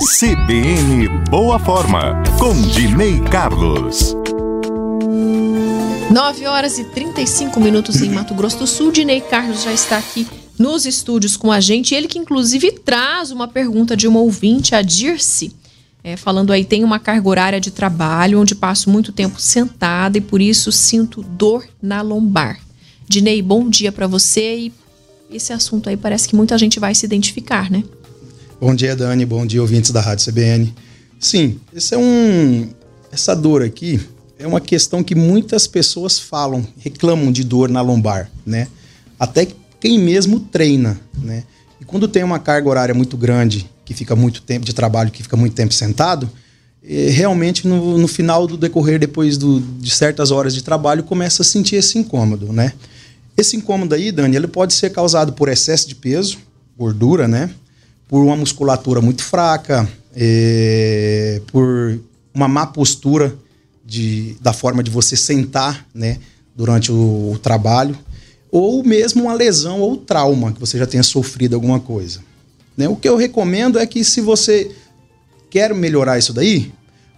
CBN 0.00 1.08
Boa 1.28 1.58
Forma, 1.58 2.22
com 2.38 2.54
Dinei 2.70 3.20
Carlos. 3.20 4.16
9 6.10 6.46
horas 6.46 6.78
e 6.78 6.84
35 6.84 7.60
minutos 7.60 8.00
em 8.00 8.08
Mato 8.08 8.32
Grosso 8.32 8.60
do 8.60 8.66
Sul. 8.66 8.90
Dinei 8.90 9.20
Carlos 9.20 9.62
já 9.62 9.74
está 9.74 9.98
aqui 9.98 10.26
nos 10.58 10.86
estúdios 10.86 11.36
com 11.36 11.52
a 11.52 11.60
gente. 11.60 11.94
Ele 11.94 12.08
que 12.08 12.18
inclusive 12.18 12.72
traz 12.72 13.30
uma 13.30 13.46
pergunta 13.46 13.94
de 13.94 14.08
uma 14.08 14.20
ouvinte, 14.20 14.74
a 14.74 14.80
Dirce. 14.80 15.52
É, 16.02 16.16
falando 16.16 16.50
aí, 16.50 16.64
tem 16.64 16.82
uma 16.82 16.98
carga 16.98 17.28
horária 17.28 17.60
de 17.60 17.70
trabalho 17.70 18.40
onde 18.40 18.54
passo 18.54 18.88
muito 18.88 19.12
tempo 19.12 19.38
sentada 19.38 20.16
e 20.16 20.22
por 20.22 20.40
isso 20.40 20.72
sinto 20.72 21.22
dor 21.22 21.68
na 21.82 22.00
lombar. 22.00 22.58
Dinei, 23.06 23.42
bom 23.42 23.68
dia 23.68 23.92
para 23.92 24.06
você 24.06 24.56
e 24.56 24.72
esse 25.30 25.52
assunto 25.52 25.90
aí 25.90 25.96
parece 25.98 26.26
que 26.26 26.34
muita 26.34 26.56
gente 26.56 26.80
vai 26.80 26.94
se 26.94 27.04
identificar, 27.04 27.70
né? 27.70 27.84
Bom 28.60 28.74
dia, 28.74 28.94
Dani. 28.94 29.24
Bom 29.24 29.46
dia, 29.46 29.62
ouvintes 29.62 29.90
da 29.90 30.02
Rádio 30.02 30.30
CBN. 30.30 30.74
Sim, 31.18 31.58
esse 31.74 31.94
é 31.94 31.98
um. 31.98 32.68
Essa 33.10 33.34
dor 33.34 33.62
aqui 33.62 33.98
é 34.38 34.46
uma 34.46 34.60
questão 34.60 35.02
que 35.02 35.14
muitas 35.14 35.66
pessoas 35.66 36.18
falam, 36.18 36.66
reclamam 36.78 37.32
de 37.32 37.42
dor 37.42 37.70
na 37.70 37.80
lombar, 37.80 38.30
né? 38.44 38.68
Até 39.18 39.48
quem 39.80 39.98
mesmo 39.98 40.40
treina, 40.40 41.00
né? 41.22 41.44
E 41.80 41.86
quando 41.86 42.06
tem 42.06 42.22
uma 42.22 42.38
carga 42.38 42.68
horária 42.68 42.94
muito 42.94 43.16
grande, 43.16 43.66
que 43.82 43.94
fica 43.94 44.14
muito 44.14 44.42
tempo 44.42 44.66
de 44.66 44.74
trabalho, 44.74 45.10
que 45.10 45.22
fica 45.22 45.38
muito 45.38 45.54
tempo 45.54 45.72
sentado, 45.72 46.30
eh, 46.84 47.08
realmente 47.08 47.66
no, 47.66 47.96
no 47.96 48.06
final 48.06 48.46
do 48.46 48.58
decorrer, 48.58 48.98
depois 48.98 49.38
do, 49.38 49.58
de 49.58 49.90
certas 49.90 50.30
horas 50.30 50.52
de 50.52 50.62
trabalho, 50.62 51.02
começa 51.02 51.40
a 51.40 51.46
sentir 51.46 51.76
esse 51.76 51.96
incômodo, 51.96 52.52
né? 52.52 52.74
Esse 53.38 53.56
incômodo 53.56 53.94
aí, 53.94 54.12
Dani, 54.12 54.36
ele 54.36 54.48
pode 54.48 54.74
ser 54.74 54.90
causado 54.90 55.32
por 55.32 55.48
excesso 55.48 55.88
de 55.88 55.94
peso, 55.94 56.36
gordura, 56.76 57.26
né? 57.26 57.48
Por 58.10 58.24
uma 58.24 58.36
musculatura 58.36 59.00
muito 59.00 59.22
fraca, 59.22 59.88
é, 60.14 61.40
por 61.46 62.00
uma 62.34 62.48
má 62.48 62.66
postura 62.66 63.32
de, 63.86 64.36
da 64.40 64.52
forma 64.52 64.82
de 64.82 64.90
você 64.90 65.16
sentar, 65.16 65.86
né? 65.94 66.18
Durante 66.56 66.90
o, 66.90 67.30
o 67.32 67.38
trabalho, 67.38 67.96
ou 68.50 68.82
mesmo 68.82 69.22
uma 69.22 69.34
lesão 69.34 69.80
ou 69.80 69.96
trauma 69.96 70.52
que 70.52 70.58
você 70.58 70.76
já 70.76 70.86
tenha 70.86 71.04
sofrido 71.04 71.54
alguma 71.54 71.78
coisa. 71.78 72.20
Né? 72.76 72.88
O 72.88 72.96
que 72.96 73.08
eu 73.08 73.16
recomendo 73.16 73.78
é 73.78 73.86
que 73.86 74.02
se 74.02 74.20
você 74.20 74.70
quer 75.48 75.72
melhorar 75.72 76.18
isso 76.18 76.32
daí, 76.32 76.72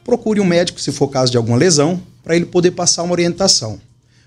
procure 0.04 0.38
um 0.38 0.44
médico 0.44 0.78
se 0.78 0.92
for 0.92 1.08
caso 1.08 1.32
de 1.32 1.38
alguma 1.38 1.56
lesão, 1.56 2.00
para 2.22 2.36
ele 2.36 2.44
poder 2.44 2.72
passar 2.72 3.02
uma 3.02 3.12
orientação 3.12 3.80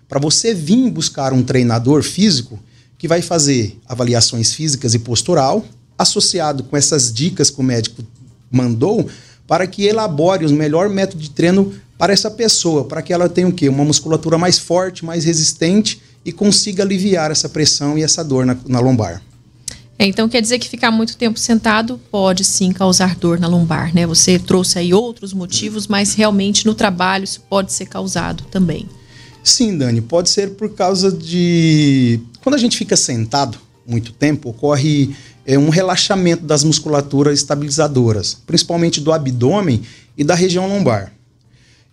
para 0.08 0.20
você 0.20 0.54
vir 0.54 0.90
buscar 0.90 1.34
um 1.34 1.44
treinador 1.44 2.04
físico 2.04 2.60
que 2.98 3.08
vai 3.08 3.22
fazer 3.22 3.78
avaliações 3.88 4.54
físicas 4.54 4.94
e 4.94 5.00
postural, 5.00 5.66
associado 5.98 6.64
com 6.64 6.76
essas 6.76 7.14
dicas 7.14 7.50
que 7.50 7.60
o 7.60 7.64
médico 7.64 8.04
mandou, 8.52 9.08
para 9.48 9.68
que 9.68 9.86
elabore 9.86 10.46
o 10.46 10.50
melhor 10.52 10.90
método 10.90 11.22
de 11.22 11.30
treino 11.30 11.74
para 11.98 12.14
essa 12.14 12.30
pessoa, 12.30 12.84
para 12.84 13.02
que 13.02 13.14
ela 13.14 13.30
tenha 13.30 13.48
o 13.48 13.54
quê? 13.54 13.70
Uma 13.70 13.86
musculatura 13.86 14.38
mais 14.38 14.58
forte, 14.58 15.06
mais 15.06 15.24
resistente 15.24 16.02
e 16.26 16.32
consiga 16.32 16.84
aliviar 16.84 17.32
essa 17.32 17.48
pressão 17.48 17.98
e 17.98 18.04
essa 18.04 18.24
dor 18.24 18.46
na, 18.46 18.58
na 18.68 18.80
lombar. 18.80 19.22
É, 19.98 20.06
então 20.06 20.28
quer 20.28 20.42
dizer 20.42 20.60
que 20.60 20.68
ficar 20.68 20.92
muito 20.92 21.16
tempo 21.16 21.40
sentado 21.40 22.00
pode 22.12 22.44
sim 22.44 22.74
causar 22.74 23.16
dor 23.16 23.40
na 23.40 23.48
lombar, 23.48 23.96
né? 23.96 24.06
Você 24.06 24.38
trouxe 24.38 24.78
aí 24.78 24.94
outros 24.94 25.32
motivos, 25.32 25.88
mas 25.88 26.14
realmente 26.14 26.66
no 26.66 26.76
trabalho 26.76 27.24
isso 27.24 27.42
pode 27.50 27.72
ser 27.72 27.86
causado 27.86 28.44
também. 28.52 28.90
Sim, 29.42 29.78
Dani, 29.78 30.02
pode 30.02 30.30
ser 30.30 30.56
por 30.56 30.74
causa 30.74 31.12
de. 31.12 32.20
Quando 32.44 32.56
a 32.56 32.58
gente 32.58 32.78
fica 32.78 32.98
sentado 32.98 33.58
muito 33.88 34.12
tempo, 34.12 34.50
ocorre 34.50 35.16
é, 35.46 35.58
um 35.58 35.70
relaxamento 35.70 36.44
das 36.44 36.64
musculaturas 36.64 37.40
estabilizadoras, 37.40 38.38
principalmente 38.46 39.00
do 39.00 39.12
abdômen 39.12 39.82
e 40.18 40.24
da 40.24 40.34
região 40.34 40.68
lombar. 40.68 41.12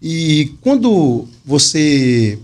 E 0.00 0.53
quando 0.61 1.28
você 1.45 2.39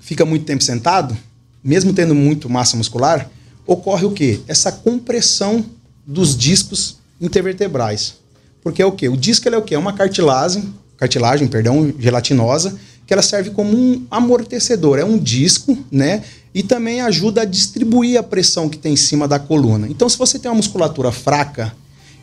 fica 0.00 0.24
muito 0.24 0.44
tempo 0.44 0.62
sentado, 0.62 1.16
mesmo 1.62 1.92
tendo 1.92 2.14
muito 2.14 2.48
massa 2.48 2.76
muscular, 2.76 3.30
ocorre 3.66 4.04
o 4.04 4.12
quê? 4.12 4.40
Essa 4.46 4.70
compressão 4.70 5.64
dos 6.06 6.36
discos 6.36 6.98
intervertebrais. 7.20 8.14
Porque 8.62 8.82
é 8.82 8.86
o 8.86 8.92
quê? 8.92 9.08
O 9.08 9.16
disco 9.16 9.48
é 9.48 9.56
o 9.56 9.62
quê? 9.62 9.74
É 9.74 9.78
uma 9.78 9.92
cartilagem, 9.92 10.72
cartilagem, 10.96 11.48
perdão, 11.48 11.92
gelatinosa, 11.98 12.78
que 13.06 13.12
ela 13.12 13.22
serve 13.22 13.50
como 13.50 13.76
um 13.76 14.06
amortecedor, 14.10 14.98
é 14.98 15.04
um 15.04 15.18
disco, 15.18 15.76
né? 15.90 16.22
E 16.54 16.62
também 16.62 17.00
ajuda 17.00 17.42
a 17.42 17.44
distribuir 17.44 18.18
a 18.18 18.22
pressão 18.22 18.68
que 18.68 18.78
tem 18.78 18.92
em 18.92 18.96
cima 18.96 19.26
da 19.26 19.38
coluna. 19.38 19.88
Então, 19.88 20.08
se 20.08 20.16
você 20.16 20.38
tem 20.38 20.48
uma 20.48 20.56
musculatura 20.56 21.10
fraca, 21.10 21.74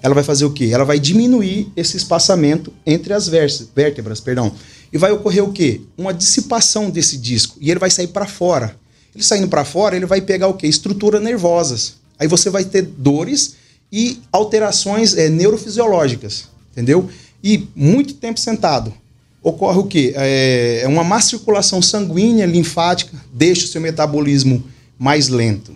ela 0.01 0.15
vai 0.15 0.23
fazer 0.23 0.45
o 0.45 0.51
quê? 0.51 0.69
Ela 0.71 0.85
vai 0.85 0.99
diminuir 0.99 1.71
esse 1.75 1.97
espaçamento 1.97 2.71
entre 2.85 3.13
as 3.13 3.27
vértebras, 3.27 4.21
perdão. 4.21 4.51
E 4.91 4.97
vai 4.97 5.11
ocorrer 5.11 5.43
o 5.43 5.51
quê? 5.51 5.81
Uma 5.97 6.13
dissipação 6.13 6.89
desse 6.89 7.17
disco 7.17 7.57
e 7.59 7.69
ele 7.69 7.79
vai 7.79 7.89
sair 7.89 8.07
para 8.07 8.25
fora. 8.25 8.75
Ele 9.13 9.23
saindo 9.23 9.47
para 9.49 9.65
fora, 9.65 9.95
ele 9.95 10.05
vai 10.05 10.21
pegar 10.21 10.47
o 10.47 10.53
quê? 10.53 10.67
Estruturas 10.67 11.21
nervosas. 11.21 11.95
Aí 12.17 12.27
você 12.27 12.49
vai 12.49 12.63
ter 12.63 12.83
dores 12.83 13.55
e 13.91 14.21
alterações 14.31 15.15
é, 15.15 15.27
neurofisiológicas, 15.29 16.45
entendeu? 16.71 17.09
E 17.43 17.67
muito 17.75 18.13
tempo 18.13 18.39
sentado 18.39 18.93
ocorre 19.41 19.79
o 19.79 19.83
quê? 19.85 20.13
É, 20.15 20.81
é 20.83 20.87
uma 20.87 21.03
má 21.03 21.19
circulação 21.19 21.81
sanguínea, 21.81 22.45
linfática, 22.45 23.17
deixa 23.33 23.65
o 23.65 23.67
seu 23.67 23.81
metabolismo 23.81 24.63
mais 24.97 25.27
lento. 25.27 25.75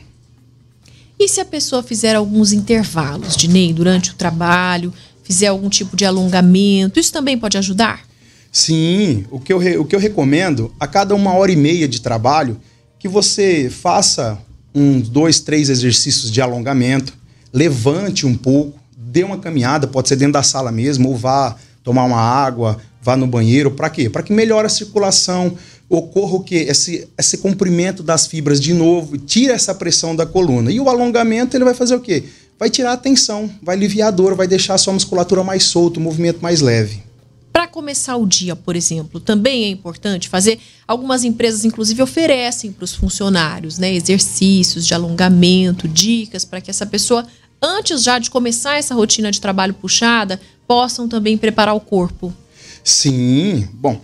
E 1.19 1.27
se 1.27 1.39
a 1.39 1.45
pessoa 1.45 1.81
fizer 1.81 2.15
alguns 2.15 2.51
intervalos, 2.51 3.35
de 3.35 3.47
Ney, 3.47 3.73
durante 3.73 4.11
o 4.11 4.15
trabalho, 4.15 4.93
fizer 5.23 5.47
algum 5.47 5.69
tipo 5.69 5.95
de 5.95 6.05
alongamento, 6.05 6.99
isso 6.99 7.11
também 7.11 7.37
pode 7.37 7.57
ajudar? 7.57 8.01
Sim, 8.51 9.25
o 9.31 9.39
que 9.39 9.51
eu, 9.51 9.81
o 9.81 9.85
que 9.85 9.95
eu 9.95 9.99
recomendo, 9.99 10.73
a 10.79 10.87
cada 10.87 11.15
uma 11.15 11.33
hora 11.33 11.51
e 11.51 11.55
meia 11.55 11.87
de 11.87 12.01
trabalho, 12.01 12.59
que 12.99 13.07
você 13.07 13.69
faça 13.69 14.37
uns 14.73 15.07
dois, 15.09 15.39
três 15.39 15.69
exercícios 15.69 16.29
de 16.31 16.41
alongamento, 16.41 17.13
levante 17.51 18.25
um 18.25 18.35
pouco, 18.35 18.77
dê 18.95 19.23
uma 19.23 19.37
caminhada, 19.37 19.87
pode 19.87 20.09
ser 20.09 20.17
dentro 20.17 20.33
da 20.33 20.43
sala 20.43 20.71
mesmo, 20.71 21.09
ou 21.09 21.15
vá 21.15 21.55
tomar 21.83 22.03
uma 22.03 22.19
água, 22.19 22.77
vá 23.05 23.15
no 23.15 23.27
banheiro, 23.27 23.69
para 23.69 23.87
quê? 23.87 24.09
Para 24.09 24.23
que 24.23 24.33
melhore 24.33 24.65
a 24.65 24.69
circulação, 24.69 25.55
ocorra 25.87 26.37
o 26.37 26.43
quê? 26.43 26.65
Esse, 26.67 27.07
esse 27.15 27.37
comprimento 27.37 28.01
das 28.01 28.25
fibras 28.25 28.59
de 28.59 28.73
novo, 28.73 29.15
tira 29.15 29.53
essa 29.53 29.75
pressão 29.75 30.15
da 30.15 30.25
coluna. 30.25 30.71
E 30.71 30.79
o 30.79 30.89
alongamento, 30.89 31.55
ele 31.55 31.63
vai 31.63 31.75
fazer 31.75 31.93
o 31.93 31.99
quê? 31.99 32.23
Vai 32.57 32.67
tirar 32.67 32.93
a 32.93 32.97
tensão, 32.97 33.47
vai 33.61 33.75
aliviar 33.75 34.07
a 34.07 34.11
dor, 34.11 34.33
vai 34.33 34.47
deixar 34.47 34.73
a 34.73 34.77
sua 34.79 34.91
musculatura 34.91 35.43
mais 35.43 35.65
solta, 35.65 35.99
o 35.99 36.01
movimento 36.01 36.39
mais 36.41 36.61
leve. 36.61 37.03
Para 37.53 37.67
começar 37.67 38.17
o 38.17 38.25
dia, 38.25 38.55
por 38.55 38.75
exemplo, 38.75 39.19
também 39.19 39.65
é 39.65 39.69
importante 39.69 40.27
fazer. 40.27 40.57
Algumas 40.87 41.23
empresas, 41.23 41.63
inclusive, 41.63 42.01
oferecem 42.01 42.71
para 42.71 42.85
os 42.85 42.95
funcionários 42.95 43.77
né, 43.77 43.93
exercícios 43.93 44.85
de 44.87 44.95
alongamento, 44.95 45.87
dicas 45.87 46.43
para 46.43 46.59
que 46.59 46.71
essa 46.71 46.87
pessoa, 46.87 47.23
antes 47.61 48.01
já 48.01 48.17
de 48.17 48.31
começar 48.31 48.77
essa 48.77 48.95
rotina 48.95 49.31
de 49.31 49.39
trabalho 49.39 49.75
puxada, 49.75 50.41
possam 50.67 51.07
também 51.07 51.37
preparar 51.37 51.75
o 51.75 51.79
corpo. 51.79 52.33
Sim, 52.85 53.67
bom, 53.73 53.99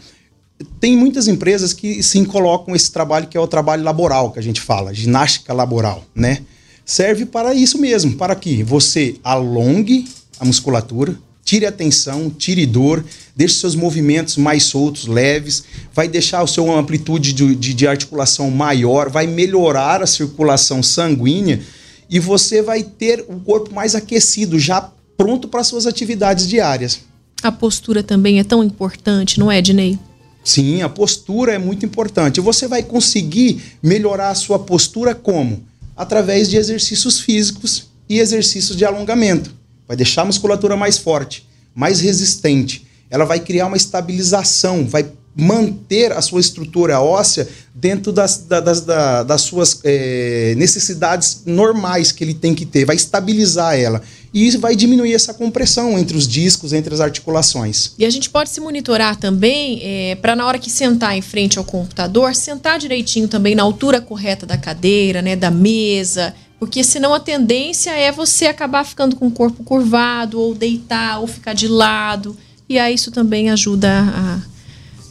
tem 0.80 0.98
muitas 0.98 1.28
empresas 1.28 1.72
que 1.72 2.02
sim 2.02 2.26
colocam 2.26 2.76
esse 2.76 2.92
trabalho 2.92 3.28
que 3.28 3.38
é 3.38 3.40
o 3.40 3.46
trabalho 3.46 3.84
laboral 3.84 4.32
que 4.32 4.40
a 4.40 4.42
gente 4.42 4.60
fala, 4.60 4.92
ginástica 4.92 5.54
laboral, 5.54 6.04
né? 6.16 6.42
Serve 6.84 7.28
para 7.28 7.54
isso 7.54 7.78
mesmo, 7.78 8.14
para 8.14 8.34
que 8.34 8.64
você 8.64 9.18
alongue 9.24 10.08
a 10.40 10.46
musculatura, 10.46 11.16
tire 11.46 11.68
a 11.68 11.72
tensão, 11.72 12.28
tire 12.28 12.66
dor, 12.66 13.06
deixe 13.36 13.60
seus 13.60 13.76
movimentos 13.76 14.36
mais 14.36 14.64
soltos, 14.64 15.06
leves, 15.06 15.64
vai 15.94 16.08
deixar 16.08 16.42
o 16.42 16.48
seu 16.48 16.72
amplitude 16.72 17.34
de, 17.34 17.56
de, 17.56 17.76
de 17.76 17.88
articulação 17.88 18.50
maior, 18.50 19.12
vai 19.12 19.28
melhorar 19.28 20.02
a 20.02 20.08
circulação 20.08 20.82
sanguínea 20.82 21.62
e 22.10 22.20
você 22.20 22.64
vai 22.64 22.82
ter 22.82 23.24
o 23.30 23.40
corpo 23.42 23.72
mais 23.76 23.94
aquecido, 23.94 24.58
já 24.58 24.92
pronto 25.16 25.48
para 25.48 25.64
suas 25.64 25.86
atividades 25.86 26.48
diárias. 26.48 27.11
A 27.44 27.52
postura 27.52 28.04
também 28.04 28.40
é 28.40 28.44
tão 28.44 28.64
importante, 28.64 29.40
não 29.40 29.52
é, 29.52 29.58
Ednei? 29.58 29.98
Sim, 30.44 30.82
a 30.82 30.90
postura 30.90 31.54
é 31.54 31.58
muito 31.58 31.86
importante. 31.86 32.42
Você 32.42 32.68
vai 32.68 32.84
conseguir 32.84 33.62
melhorar 33.82 34.30
a 34.30 34.36
sua 34.36 34.60
postura 34.60 35.14
como? 35.14 35.64
Através 35.96 36.50
de 36.50 36.58
exercícios 36.58 37.20
físicos 37.20 37.90
e 38.10 38.20
exercícios 38.20 38.76
de 38.76 38.86
alongamento. 38.86 39.54
Vai 39.88 39.96
deixar 39.96 40.24
a 40.24 40.26
musculatura 40.26 40.76
mais 40.76 40.98
forte, 40.98 41.48
mais 41.76 42.00
resistente. 42.00 42.86
Ela 43.10 43.26
vai 43.26 43.40
criar 43.40 43.68
uma 43.68 43.78
estabilização, 43.78 44.88
vai 44.88 45.06
manter 45.36 46.12
a 46.12 46.22
sua 46.22 46.42
estrutura 46.42 47.00
óssea 47.00 47.48
dentro 47.74 48.12
das, 48.12 48.38
das, 48.38 48.82
das, 48.82 49.26
das 49.26 49.42
suas 49.42 49.80
é, 49.84 50.54
necessidades 50.58 51.44
normais 51.46 52.12
que 52.12 52.24
ele 52.24 52.34
tem 52.34 52.54
que 52.54 52.66
ter, 52.66 52.86
vai 52.86 52.96
estabilizar 52.96 53.78
ela. 53.78 54.02
E 54.34 54.48
isso 54.48 54.60
vai 54.60 54.76
diminuir 54.76 55.14
essa 55.14 55.34
compressão 55.34 56.00
entre 56.00 56.16
os 56.16 56.28
discos, 56.28 56.72
entre 56.72 56.94
as 56.94 57.02
articulações. 57.02 57.92
E 58.00 58.06
a 58.06 58.10
gente 58.10 58.30
pode 58.30 58.50
se 58.50 58.62
monitorar 58.62 59.18
também 59.18 59.82
é, 59.84 60.16
para 60.16 60.36
na 60.36 60.48
hora 60.48 60.58
que 60.58 60.70
sentar 60.70 61.18
em 61.18 61.22
frente 61.22 61.58
ao 61.58 61.66
computador, 61.66 62.34
sentar 62.34 62.80
direitinho 62.80 63.28
também 63.28 63.56
na 63.56 63.64
altura 63.64 64.00
correta 64.00 64.46
da 64.46 64.58
cadeira, 64.58 65.22
né, 65.22 65.36
da 65.36 65.52
mesa, 65.52 66.34
Porque 66.62 66.84
senão 66.84 67.12
a 67.12 67.20
tendência 67.20 67.90
é 67.90 68.12
você 68.12 68.46
acabar 68.46 68.86
ficando 68.86 69.16
com 69.16 69.26
o 69.26 69.32
corpo 69.32 69.64
curvado, 69.64 70.40
ou 70.40 70.54
deitar, 70.54 71.20
ou 71.20 71.26
ficar 71.26 71.54
de 71.54 71.68
lado. 71.68 72.38
E 72.70 72.78
aí 72.78 72.94
isso 72.94 73.10
também 73.10 73.50
ajuda 73.50 73.90
a, 73.90 74.42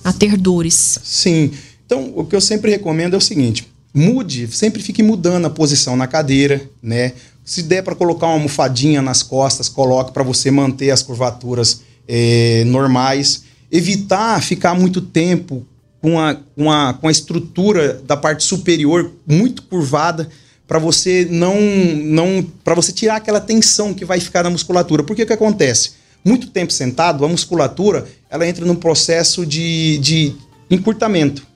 a 0.05 0.13
ter 0.13 0.37
dores. 0.37 1.01
Sim. 1.03 1.51
Então, 1.85 2.13
o 2.15 2.25
que 2.25 2.37
eu 2.37 2.41
sempre 2.41 2.71
recomendo 2.71 3.15
é 3.15 3.17
o 3.17 3.21
seguinte: 3.21 3.67
mude, 3.93 4.47
sempre 4.47 4.81
fique 4.81 5.03
mudando 5.03 5.45
a 5.47 5.51
posição 5.51 5.97
na 5.97 6.07
cadeira, 6.07 6.63
né? 6.81 7.15
Se 7.51 7.65
der 7.65 7.83
para 7.83 7.97
colocar 7.97 8.27
uma 8.27 8.35
almofadinha 8.35 9.03
nas 9.03 9.25
costas, 9.25 9.69
coloque 9.69 10.13
para 10.13 10.23
você 10.23 10.53
manter 10.53 10.93
as 10.93 11.03
curvaturas 11.03 11.81
é, 12.07 12.63
normais. 12.65 13.43
Evitar 13.73 14.41
ficar 14.41 14.73
muito 14.73 15.01
tempo 15.01 15.67
com 16.01 16.17
a, 16.21 16.37
com, 16.55 16.71
a, 16.71 16.95
com 16.95 17.09
a 17.09 17.11
estrutura 17.11 17.95
da 18.07 18.17
parte 18.17 18.45
superior 18.45 19.11
muito 19.27 19.65
curvada 19.65 20.29
para 20.65 20.79
você 20.79 21.27
não 21.29 21.57
não 22.05 22.47
para 22.63 22.77
você 22.77 22.93
tirar 22.93 23.17
aquela 23.17 23.41
tensão 23.41 23.93
que 23.93 24.05
vai 24.05 24.21
ficar 24.21 24.45
na 24.45 24.51
musculatura. 24.51 25.03
Porque 25.03 25.25
o 25.25 25.27
que 25.27 25.33
acontece? 25.33 25.95
Muito 26.25 26.51
tempo 26.51 26.73
sentado, 26.73 27.25
a 27.25 27.29
musculatura 27.29 28.07
ela 28.31 28.47
entra 28.47 28.65
num 28.65 28.77
processo 28.77 29.45
de, 29.45 29.99
de 29.99 30.37
encurtamento 30.71 31.50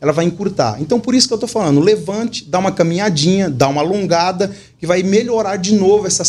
ela 0.00 0.12
vai 0.12 0.24
encurtar. 0.24 0.76
Então, 0.80 1.00
por 1.00 1.14
isso 1.14 1.26
que 1.26 1.32
eu 1.32 1.36
estou 1.36 1.48
falando, 1.48 1.80
levante, 1.80 2.44
dá 2.44 2.58
uma 2.58 2.70
caminhadinha, 2.70 3.48
dá 3.48 3.68
uma 3.68 3.80
alongada, 3.80 4.54
que 4.78 4.86
vai 4.86 5.02
melhorar 5.02 5.56
de 5.56 5.74
novo 5.74 6.06
essa, 6.06 6.22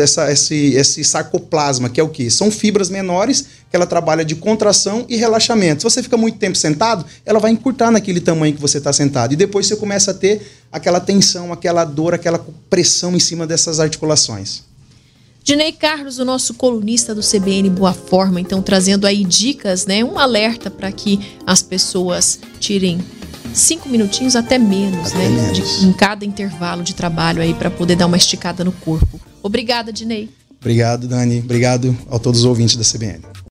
essa 0.00 0.32
esse, 0.32 0.74
esse 0.74 1.04
sarcoplasma, 1.04 1.88
que 1.88 2.00
é 2.00 2.02
o 2.02 2.08
que? 2.08 2.30
São 2.30 2.50
fibras 2.50 2.90
menores 2.90 3.46
que 3.70 3.76
ela 3.76 3.86
trabalha 3.86 4.24
de 4.24 4.34
contração 4.34 5.06
e 5.08 5.16
relaxamento. 5.16 5.82
Se 5.82 5.84
você 5.84 6.02
fica 6.02 6.16
muito 6.16 6.38
tempo 6.38 6.56
sentado, 6.56 7.06
ela 7.24 7.38
vai 7.38 7.52
encurtar 7.52 7.90
naquele 7.90 8.20
tamanho 8.20 8.54
que 8.54 8.60
você 8.60 8.78
está 8.78 8.92
sentado. 8.92 9.32
E 9.32 9.36
depois 9.36 9.66
você 9.66 9.76
começa 9.76 10.10
a 10.10 10.14
ter 10.14 10.42
aquela 10.70 11.00
tensão, 11.00 11.52
aquela 11.52 11.84
dor, 11.84 12.14
aquela 12.14 12.44
pressão 12.68 13.14
em 13.14 13.20
cima 13.20 13.46
dessas 13.46 13.78
articulações. 13.78 14.71
Dinei 15.44 15.72
Carlos, 15.72 16.18
o 16.18 16.24
nosso 16.24 16.54
colunista 16.54 17.14
do 17.14 17.20
CBN 17.20 17.68
Boa 17.70 17.92
Forma, 17.92 18.40
então 18.40 18.62
trazendo 18.62 19.06
aí 19.06 19.24
dicas, 19.24 19.86
né? 19.86 20.04
Um 20.04 20.18
alerta 20.18 20.70
para 20.70 20.92
que 20.92 21.18
as 21.44 21.60
pessoas 21.60 22.38
tirem 22.60 23.00
cinco 23.52 23.88
minutinhos 23.88 24.36
até 24.36 24.56
menos, 24.56 25.08
até 25.08 25.28
né? 25.28 25.42
Menos. 25.42 25.80
De, 25.80 25.86
em 25.86 25.92
cada 25.92 26.24
intervalo 26.24 26.84
de 26.84 26.94
trabalho 26.94 27.42
aí 27.42 27.54
para 27.54 27.70
poder 27.70 27.96
dar 27.96 28.06
uma 28.06 28.16
esticada 28.16 28.62
no 28.64 28.72
corpo. 28.72 29.20
Obrigada, 29.42 29.92
Dinei. 29.92 30.30
Obrigado, 30.60 31.08
Dani. 31.08 31.40
Obrigado 31.40 31.96
a 32.08 32.20
todos 32.20 32.40
os 32.40 32.46
ouvintes 32.46 32.76
da 32.76 32.84
CBN. 32.84 33.31